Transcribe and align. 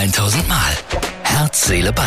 1000 0.00 0.48
Mal. 0.48 0.72
Herz, 1.24 1.66
Seele, 1.66 1.92
Ball. 1.92 2.06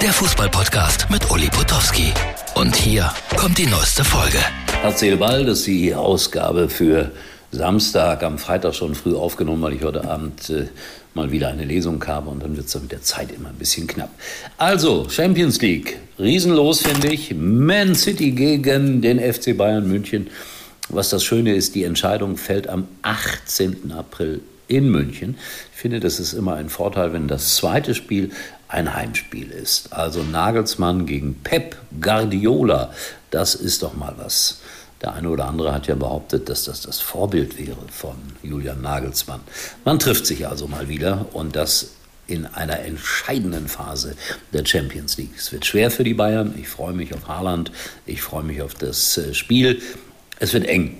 Der 0.00 0.12
Fußballpodcast 0.12 1.10
mit 1.10 1.28
Uli 1.32 1.48
Potowski. 1.48 2.12
Und 2.54 2.76
hier 2.76 3.10
kommt 3.36 3.58
die 3.58 3.66
neueste 3.66 4.04
Folge. 4.04 4.38
Herz, 4.82 5.00
Seele, 5.00 5.16
Ball, 5.16 5.44
das 5.44 5.58
ist 5.58 5.66
die 5.66 5.92
Ausgabe 5.96 6.68
für 6.68 7.10
Samstag, 7.50 8.22
am 8.22 8.38
Freitag 8.38 8.76
schon 8.76 8.94
früh 8.94 9.16
aufgenommen, 9.16 9.62
weil 9.62 9.72
ich 9.72 9.82
heute 9.82 10.08
Abend 10.08 10.48
äh, 10.48 10.68
mal 11.14 11.32
wieder 11.32 11.48
eine 11.48 11.64
Lesung 11.64 12.06
habe 12.06 12.30
und 12.30 12.40
dann 12.40 12.56
wird 12.56 12.68
es 12.68 12.80
mit 12.80 12.92
der 12.92 13.02
Zeit 13.02 13.32
immer 13.32 13.48
ein 13.48 13.56
bisschen 13.56 13.88
knapp. 13.88 14.10
Also, 14.56 15.08
Champions 15.08 15.60
League, 15.60 15.98
riesenlos 16.20 16.82
finde 16.82 17.08
ich. 17.08 17.34
Man 17.34 17.96
City 17.96 18.30
gegen 18.30 19.02
den 19.02 19.18
FC 19.18 19.56
Bayern 19.56 19.88
München. 19.88 20.28
Was 20.88 21.10
das 21.10 21.24
Schöne 21.24 21.56
ist, 21.56 21.74
die 21.74 21.82
Entscheidung 21.82 22.36
fällt 22.36 22.68
am 22.68 22.86
18. 23.02 23.90
April 23.90 24.40
in 24.68 24.90
München. 24.90 25.36
Ich 25.74 25.80
finde, 25.80 26.00
das 26.00 26.20
ist 26.20 26.32
immer 26.32 26.54
ein 26.54 26.68
Vorteil, 26.68 27.12
wenn 27.12 27.28
das 27.28 27.56
zweite 27.56 27.94
Spiel 27.94 28.30
ein 28.68 28.94
Heimspiel 28.94 29.50
ist. 29.50 29.92
Also 29.92 30.22
Nagelsmann 30.22 31.06
gegen 31.06 31.34
Pep 31.42 31.76
Guardiola, 32.00 32.92
das 33.30 33.54
ist 33.54 33.82
doch 33.82 33.94
mal 33.94 34.14
was. 34.16 34.60
Der 35.02 35.12
eine 35.14 35.28
oder 35.28 35.46
andere 35.46 35.74
hat 35.74 35.86
ja 35.86 35.94
behauptet, 35.94 36.48
dass 36.48 36.64
das 36.64 36.80
das 36.80 37.00
Vorbild 37.00 37.58
wäre 37.58 37.76
von 37.90 38.16
Julian 38.42 38.80
Nagelsmann. 38.80 39.40
Man 39.84 39.98
trifft 39.98 40.24
sich 40.26 40.48
also 40.48 40.66
mal 40.66 40.88
wieder 40.88 41.26
und 41.34 41.56
das 41.56 41.90
in 42.26 42.46
einer 42.46 42.80
entscheidenden 42.80 43.68
Phase 43.68 44.16
der 44.52 44.64
Champions 44.64 45.18
League. 45.18 45.34
Es 45.36 45.52
wird 45.52 45.66
schwer 45.66 45.90
für 45.90 46.04
die 46.04 46.14
Bayern. 46.14 46.54
Ich 46.58 46.68
freue 46.68 46.94
mich 46.94 47.14
auf 47.14 47.28
Haaland. 47.28 47.70
Ich 48.06 48.22
freue 48.22 48.44
mich 48.44 48.62
auf 48.62 48.74
das 48.74 49.18
äh, 49.18 49.34
Spiel. 49.34 49.82
Es 50.40 50.54
wird 50.54 50.64
eng. 50.64 50.96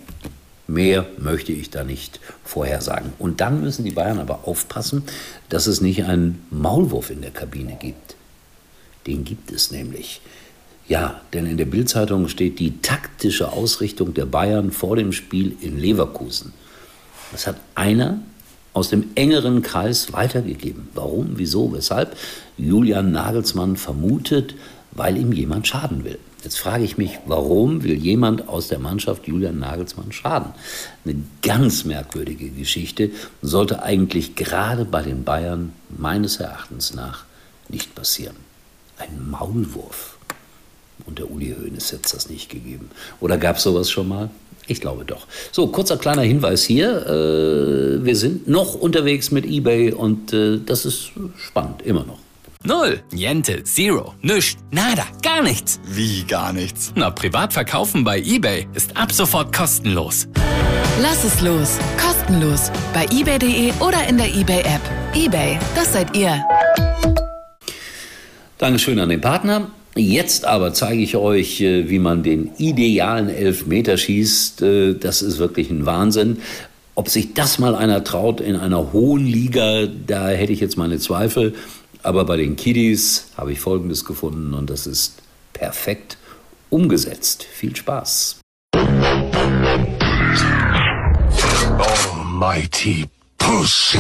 Mehr 0.67 1.07
möchte 1.19 1.53
ich 1.53 1.71
da 1.71 1.85
nicht 1.85 2.21
vorhersagen. 2.43 3.13
Und 3.19 3.41
dann 3.41 3.61
müssen 3.61 3.85
die 3.85 3.91
Bayern 3.91 4.19
aber 4.19 4.49
aufpassen, 4.49 5.03
dass 5.49 5.67
es 5.67 5.81
nicht 5.81 6.05
einen 6.05 6.47
Maulwurf 6.51 7.11
in 7.11 7.21
der 7.21 7.31
Kabine 7.31 7.77
gibt. 7.79 8.17
Den 9.07 9.25
gibt 9.25 9.53
es 9.53 9.71
nämlich. 9.71 10.23
Ja, 10.89 11.21
denn 11.33 11.47
in 11.47 11.57
der 11.57 11.67
Bildzeitung 11.67 12.29
steht 12.29 12.59
die 12.59 12.81
taktische 12.81 13.53
Ausrichtung 13.53 14.15
der 14.15 14.27
Bayern 14.27 14.71
vor 14.71 14.97
dem 14.97 15.13
Spiel 15.13 15.57
in 15.61 15.79
Leverkusen. 15.79 16.53
Das 17.33 17.47
hat 17.47 17.57
einer 17.75 18.21
aus 18.73 18.91
dem 18.91 19.11
engeren 19.15 19.63
Kreis 19.63 20.13
weitergegeben. 20.13 20.89
Warum, 20.95 21.33
wieso, 21.37 21.73
weshalb? 21.73 22.17
Julian 22.57 23.13
Nagelsmann 23.13 23.77
vermutet, 23.77 24.55
weil 24.93 25.17
ihm 25.17 25.33
jemand 25.33 25.67
schaden 25.67 26.05
will. 26.05 26.19
Jetzt 26.45 26.59
frage 26.59 26.85
ich 26.85 26.99
mich, 26.99 27.19
warum 27.25 27.83
will 27.85 27.95
jemand 27.95 28.49
aus 28.49 28.69
der 28.69 28.79
Mannschaft 28.79 29.27
Julian 29.27 29.59
Nagelsmann 29.59 30.13
schaden? 30.13 30.53
Eine 31.05 31.17
ganz 31.43 31.85
merkwürdige 31.85 32.51
Geschichte 32.51 33.11
sollte 33.41 33.83
eigentlich 33.83 34.35
gerade 34.35 34.85
bei 34.85 35.03
den 35.03 35.25
Bayern 35.25 35.73
meines 35.89 36.37
Erachtens 36.37 36.95
nach 36.95 37.25
nicht 37.71 37.95
passieren. 37.95 38.37
Ein 38.99 39.31
Maulwurf. 39.31 40.19
Und 41.07 41.19
der 41.19 41.31
Uli 41.31 41.57
Hoeneß 41.59 41.93
hätte 41.93 42.13
das 42.13 42.29
nicht 42.29 42.51
gegeben. 42.51 42.91
Oder 43.21 43.39
gab 43.39 43.57
es 43.57 43.63
sowas 43.63 43.91
schon 43.91 44.09
mal? 44.09 44.31
Ich 44.67 44.81
glaube 44.81 45.05
doch. 45.05 45.27
So, 45.51 45.67
kurzer 45.69 45.97
kleiner 45.97 46.23
Hinweis 46.23 46.63
hier. 46.63 47.07
Äh, 47.07 48.05
wir 48.05 48.17
sind 48.17 48.49
noch 48.49 48.75
unterwegs 48.75 49.31
mit 49.31 49.47
eBay 49.47 49.93
und 49.93 50.33
äh, 50.33 50.59
das 50.65 50.85
ist 50.85 51.11
spannend, 51.37 51.83
immer 51.83 52.05
noch. 52.05 52.24
Null, 52.67 53.03
Niente, 53.13 53.63
Zero, 53.65 54.15
Nüscht, 54.23 54.57
Nada, 54.71 55.05
gar 55.23 55.43
nichts. 55.43 55.79
Wie 55.87 56.23
gar 56.23 56.51
nichts? 56.51 56.95
Na, 56.97 57.11
privat 57.11 57.53
verkaufen 57.53 58.05
bei 58.05 58.19
eBay 58.21 58.67
ist 58.73 58.97
ab 58.97 59.13
sofort 59.13 59.55
kostenlos. 59.55 60.27
Lass 61.03 61.25
es 61.25 61.43
los. 61.43 61.77
Kostenlos. 62.03 62.71
Bei 62.95 63.05
eBay.de 63.13 63.71
oder 63.81 64.09
in 64.09 64.17
der 64.17 64.35
eBay-App. 64.35 64.81
eBay, 65.15 65.59
das 65.75 65.93
seid 65.93 66.17
ihr. 66.17 66.43
Dankeschön 68.57 68.99
an 68.99 69.11
den 69.11 69.21
Partner. 69.21 69.71
Jetzt 69.95 70.47
aber 70.47 70.73
zeige 70.73 71.03
ich 71.03 71.17
euch, 71.17 71.61
äh, 71.61 71.91
wie 71.91 71.99
man 71.99 72.23
den 72.23 72.53
idealen 72.57 73.29
Elfmeter 73.29 73.99
schießt. 73.99 74.63
Äh, 74.63 74.95
das 74.95 75.21
ist 75.21 75.39
wirklich 75.39 75.69
ein 75.69 75.85
Wahnsinn. 75.85 76.39
Ob 76.95 77.11
sich 77.11 77.35
das 77.35 77.59
mal 77.59 77.75
einer 77.75 78.05
traut 78.05 78.41
in 78.41 78.57
einer 78.57 78.95
hohen 78.95 79.27
Liga, 79.27 79.87
da 80.07 80.29
hätte 80.29 80.55
ich 80.55 80.61
jetzt 80.61 80.79
meine 80.79 80.99
Zweifel. 80.99 81.55
Aber 82.05 82.25
bei 82.27 82.37
den 82.37 82.55
Kiddies 82.55 83.29
habe 83.35 83.53
ich 83.53 83.61
Folgendes 83.61 84.05
gefunden 84.05 84.53
und 84.53 84.69
das 84.69 84.87
ist 84.87 85.23
perfekt 85.55 86.19
umgesetzt. 86.69 87.45
Viel 87.45 87.75
Spaß. 87.75 88.41
Almighty 91.79 93.07
Push. 93.39 93.97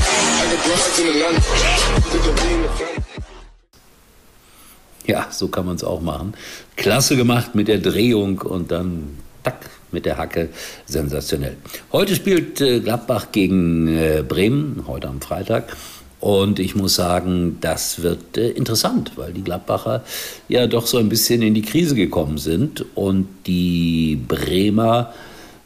Ja, 5.06 5.26
so 5.30 5.48
kann 5.48 5.64
man 5.64 5.76
es 5.76 5.84
auch 5.84 6.02
machen. 6.02 6.34
Klasse 6.76 7.16
gemacht 7.16 7.54
mit 7.54 7.68
der 7.68 7.78
Drehung 7.78 8.42
und 8.42 8.70
dann 8.70 9.16
tack 9.42 9.70
mit 9.92 10.04
der 10.04 10.18
Hacke. 10.18 10.50
Sensationell. 10.84 11.56
Heute 11.90 12.14
spielt 12.14 12.60
äh, 12.60 12.80
Gladbach 12.80 13.28
gegen 13.32 13.88
äh, 13.88 14.22
Bremen, 14.26 14.84
heute 14.86 15.08
am 15.08 15.22
Freitag. 15.22 15.74
Und 16.24 16.58
ich 16.58 16.74
muss 16.74 16.94
sagen, 16.94 17.58
das 17.60 18.00
wird 18.00 18.38
äh, 18.38 18.48
interessant, 18.48 19.12
weil 19.16 19.34
die 19.34 19.42
Gladbacher 19.42 20.02
ja 20.48 20.66
doch 20.66 20.86
so 20.86 20.96
ein 20.96 21.10
bisschen 21.10 21.42
in 21.42 21.52
die 21.52 21.60
Krise 21.60 21.94
gekommen 21.94 22.38
sind 22.38 22.82
und 22.94 23.28
die 23.46 24.18
Bremer 24.26 25.12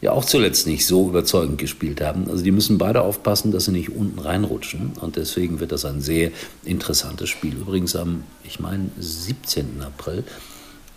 ja 0.01 0.11
auch 0.11 0.25
zuletzt 0.25 0.67
nicht 0.67 0.85
so 0.85 1.11
überzeugend 1.11 1.59
gespielt 1.59 2.01
haben. 2.01 2.29
Also 2.29 2.43
die 2.43 2.51
müssen 2.51 2.77
beide 2.77 3.03
aufpassen, 3.03 3.53
dass 3.53 3.67
sie 3.67 3.71
nicht 3.71 3.91
unten 3.91 4.19
reinrutschen. 4.19 4.95
Und 5.01 5.15
deswegen 5.15 5.61
wird 5.61 5.71
das 5.71 5.85
ein 5.85 6.01
sehr 6.01 6.33
interessantes 6.65 7.29
Spiel. 7.29 7.55
Übrigens 7.55 7.95
am, 7.95 8.25
ich 8.43 8.59
meine, 8.59 8.91
17. 8.99 9.81
April 9.81 10.25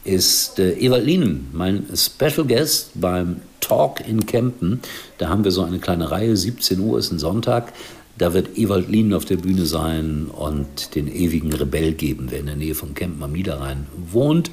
ist 0.04 0.58
äh, 0.58 0.72
Ewald 0.80 1.06
Lienen, 1.06 1.50
mein 1.54 1.86
Special 1.96 2.48
Guest 2.48 2.94
beim 2.96 3.42
Talk 3.60 4.02
in 4.08 4.26
Kempen. 4.26 4.80
Da 5.20 5.30
haben 5.30 5.44
wir 5.44 5.52
so 5.52 5.62
eine 5.62 5.78
kleine 5.78 6.10
Reihe, 6.10 6.36
17 6.36 6.80
Uhr 6.80 6.98
ist 6.98 7.12
ein 7.12 7.20
Sonntag. 7.20 7.74
Da 8.18 8.34
wird 8.34 8.58
Ewald 8.58 8.90
Lienen 8.90 9.14
auf 9.14 9.26
der 9.26 9.38
Bühne 9.38 9.66
sein 9.66 10.28
und 10.28 10.96
den 10.96 11.08
ewigen 11.08 11.54
Rebell 11.54 11.94
geben, 11.94 12.28
wer 12.30 12.40
in 12.40 12.46
der 12.46 12.56
Nähe 12.56 12.76
von 12.76 12.94
Kempen 12.94 13.24
am 13.24 13.32
Niederrhein 13.32 13.88
wohnt. 14.12 14.52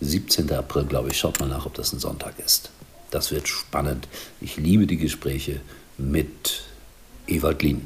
17. 0.00 0.52
April, 0.52 0.84
glaube 0.84 1.10
ich, 1.10 1.18
schaut 1.18 1.40
mal 1.40 1.48
nach, 1.48 1.66
ob 1.66 1.74
das 1.74 1.92
ein 1.92 1.98
Sonntag 1.98 2.34
ist. 2.44 2.70
Das 3.10 3.32
wird 3.32 3.48
spannend. 3.48 4.06
Ich 4.40 4.56
liebe 4.56 4.86
die 4.86 4.98
Gespräche 4.98 5.60
mit 5.96 6.62
Ewald 7.26 7.62
Lien. 7.62 7.82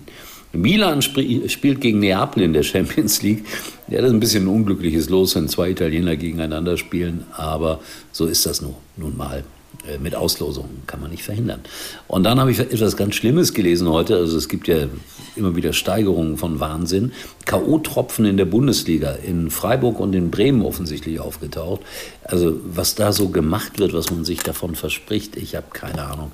Milan 0.53 1.01
sp 1.01 1.49
spielt 1.49 1.81
gegen 1.81 2.01
Neapel 2.01 2.43
in 2.43 2.53
der 2.53 2.63
Champions 2.63 3.23
League. 3.23 3.45
Ja, 3.89 3.99
das 3.99 4.09
ist 4.09 4.15
ein 4.15 4.21
bisschen 4.21 4.45
ein 4.45 4.49
unglückliches 4.49 5.09
Los, 5.09 5.35
wenn 5.35 5.49
zwei 5.49 5.71
Italiener 5.71 6.17
gegeneinander 6.17 6.77
spielen, 6.77 7.25
aber 7.33 7.81
so 8.11 8.27
ist 8.27 8.45
das 8.45 8.61
nun, 8.61 8.75
nun 8.97 9.17
mal. 9.17 9.45
Äh, 9.87 9.99
mit 9.99 10.15
Auslosungen 10.15 10.83
kann 10.87 11.01
man 11.01 11.11
nicht 11.11 11.25
verhindern. 11.25 11.61
Und 12.07 12.25
dann 12.25 12.39
habe 12.39 12.51
ich 12.51 12.59
etwas 12.61 12.97
ganz 12.97 13.17
Schlimmes 13.17 13.53
gelesen 13.53 13.89
heute. 13.89 14.17
Also 14.17 14.37
es 14.37 14.49
gibt 14.49 14.69
ja 14.69 14.87
immer 15.35 15.57
wieder 15.57 15.73
Steigerungen 15.73 16.37
von 16.37 16.61
Wahnsinn. 16.61 17.13
K.O.-Tropfen 17.47 18.25
in 18.25 18.37
der 18.37 18.45
Bundesliga, 18.45 19.13
in 19.13 19.51
Freiburg 19.51 19.99
und 19.99 20.15
in 20.15 20.31
Bremen 20.31 20.63
offensichtlich 20.63 21.19
aufgetaucht. 21.19 21.81
Also 22.23 22.61
was 22.65 22.95
da 22.95 23.13
so 23.13 23.31
gemacht 23.31 23.79
wird, 23.79 23.93
was 23.93 24.11
man 24.11 24.25
sich 24.25 24.43
davon 24.43 24.77
verspricht, 24.77 25.37
ich 25.37 25.57
habe 25.57 25.67
keine 25.73 26.05
Ahnung. 26.07 26.31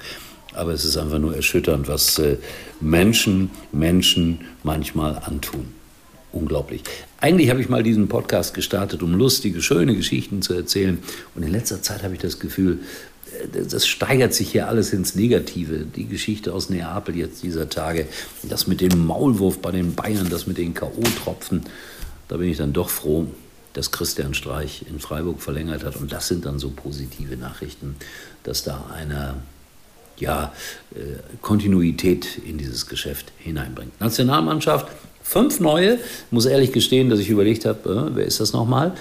Aber 0.53 0.73
es 0.73 0.85
ist 0.85 0.97
einfach 0.97 1.19
nur 1.19 1.35
erschütternd, 1.35 1.89
was 1.89 2.19
äh, 2.19 2.37
Menschen 2.81 3.51
Menschen 3.73 4.41
manchmal 4.63 5.23
antun. 5.25 5.73
Unglaublich. 6.33 6.83
Eigentlich 7.21 7.49
habe 7.49 7.61
ich 7.63 7.71
mal 7.71 7.83
diesen 7.83 8.09
Podcast 8.09 8.53
gestartet, 8.53 9.03
um 9.03 9.15
lustige, 9.15 9.63
schöne 9.63 9.97
Geschichten 9.97 10.43
zu 10.43 10.53
erzählen. 10.53 10.99
Und 11.35 11.43
in 11.43 11.51
letzter 11.51 11.81
Zeit 11.81 12.03
habe 12.03 12.15
ich 12.15 12.21
das 12.21 12.39
Gefühl, 12.39 12.81
das 13.71 13.87
steigert 13.87 14.35
sich 14.35 14.51
hier 14.53 14.69
alles 14.69 14.93
ins 14.93 15.15
Negative. 15.15 15.85
Die 15.85 16.07
Geschichte 16.07 16.53
aus 16.53 16.71
Neapel 16.71 17.17
jetzt 17.17 17.43
dieser 17.43 17.69
Tage, 17.69 18.07
das 18.43 18.67
mit 18.67 18.81
dem 18.81 19.07
Maulwurf 19.07 19.59
bei 19.59 19.71
den 19.71 19.95
Bayern, 19.95 20.29
das 20.29 20.47
mit 20.47 20.59
den 20.59 20.75
K.O.-Tropfen, 20.75 21.63
da 22.29 22.37
bin 22.37 22.49
ich 22.49 22.59
dann 22.59 22.73
doch 22.73 22.91
froh, 22.91 23.27
dass 23.73 23.91
Christian 23.91 24.35
Streich 24.35 24.85
in 24.89 24.99
Freiburg 24.99 25.41
verlängert 25.41 25.85
hat. 25.85 25.97
Und 25.97 26.13
das 26.13 26.29
sind 26.29 26.45
dann 26.45 26.59
so 26.59 26.71
positive 26.71 27.37
Nachrichten, 27.37 27.97
dass 28.43 28.65
da 28.65 28.87
eine 28.95 29.37
ja, 30.19 30.53
äh, 30.95 30.99
Kontinuität 31.43 32.39
in 32.39 32.59
dieses 32.59 32.87
Geschäft 32.87 33.33
hineinbringt. 33.39 34.01
Nationalmannschaft, 34.01 34.89
fünf 35.23 35.61
neue. 35.61 35.95
Ich 35.95 36.33
muss 36.33 36.47
ehrlich 36.47 36.73
gestehen, 36.73 37.09
dass 37.09 37.21
ich 37.21 37.31
überlegt 37.31 37.65
habe, 37.67 38.11
äh, 38.11 38.17
wer 38.17 38.25
ist 38.27 38.41
das 38.41 38.53
nochmal? 38.53 38.95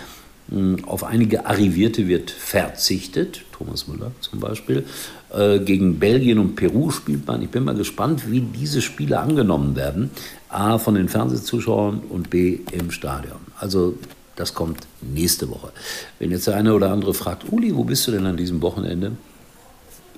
Hm, 0.49 0.85
auf 0.85 1.03
einige 1.03 1.45
Arrivierte 1.45 2.07
wird 2.07 2.31
verzichtet, 2.31 3.41
Thomas 3.51 3.88
Müller 3.88 4.11
zum 4.21 4.39
Beispiel. 4.39 4.85
Äh, 5.33 5.59
gegen 5.59 5.99
Belgien 5.99 6.39
und 6.39 6.55
Peru 6.55 6.91
spielt 6.91 7.27
man. 7.27 7.41
Ich 7.41 7.49
bin 7.49 7.63
mal 7.63 7.75
gespannt, 7.75 8.31
wie 8.31 8.41
diese 8.41 8.81
Spiele 8.81 9.19
angenommen 9.19 9.75
werden. 9.75 10.11
A, 10.49 10.77
von 10.77 10.95
den 10.95 11.09
Fernsehzuschauern 11.09 11.99
und 12.09 12.29
B, 12.29 12.59
im 12.71 12.91
Stadion. 12.91 13.39
Also 13.59 13.95
das 14.35 14.53
kommt 14.53 14.88
nächste 15.01 15.49
Woche. 15.49 15.71
Wenn 16.19 16.31
jetzt 16.31 16.47
der 16.47 16.55
eine 16.55 16.73
oder 16.73 16.91
andere 16.91 17.13
fragt, 17.13 17.51
Uli, 17.51 17.75
wo 17.75 17.83
bist 17.83 18.07
du 18.07 18.11
denn 18.11 18.25
an 18.25 18.38
diesem 18.38 18.61
Wochenende? 18.61 19.13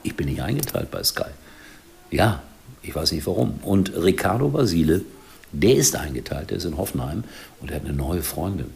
Ich 0.04 0.16
bin 0.16 0.28
nicht 0.28 0.42
eingeteilt 0.42 0.92
bei 0.92 1.04
Sky. 1.04 1.32
Ja, 2.12 2.44
ich 2.84 2.94
weiß 2.94 3.12
nicht 3.14 3.26
warum. 3.26 3.60
Und 3.64 3.94
Ricardo 3.96 4.50
Basile 4.50 5.02
Der 5.52 5.76
ist 5.76 5.96
eingeteilt, 5.96 6.52
der 6.52 6.58
ist 6.58 6.66
in 6.66 6.78
Hoffenheim 6.78 7.24
und 7.60 7.72
er 7.72 7.78
hat 7.78 7.86
eine 7.86 7.94
neue 7.94 8.22
Freundin. 8.22 8.72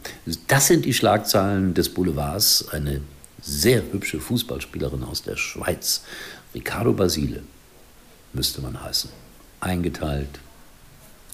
Das 0.47 0.67
sind 0.67 0.85
die 0.85 0.93
Schlagzeilen 0.93 1.73
des 1.73 1.89
Boulevards. 1.89 2.69
Eine 2.69 3.01
sehr 3.41 3.83
hübsche 3.91 4.19
Fußballspielerin 4.19 5.03
aus 5.03 5.21
der 5.21 5.35
Schweiz, 5.35 6.03
Ricardo 6.55 6.93
Basile, 6.93 7.43
müsste 8.31 8.61
man 8.61 8.81
heißen. 8.81 9.09
Eingeteilt, 9.59 10.39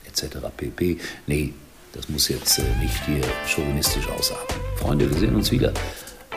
etc. 0.05 0.37
pp. 0.55 0.97
Nee, 1.27 1.53
das 1.93 2.09
muss 2.09 2.27
jetzt 2.27 2.59
äh, 2.59 2.63
nicht 2.79 3.05
hier 3.05 3.21
chauvinistisch 3.47 4.07
ausarten. 4.09 4.55
Freunde, 4.77 5.09
wir 5.09 5.17
sehen 5.17 5.35
uns 5.35 5.51
wieder. 5.51 5.73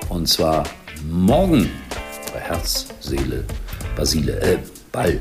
Und 0.09 0.29
zwar 0.29 0.65
morgen 1.09 1.69
bei 2.33 2.41
Herz, 2.41 2.87
Seele, 3.01 3.45
Basile, 3.97 4.41
äh, 4.41 4.59
Ball. 4.91 5.21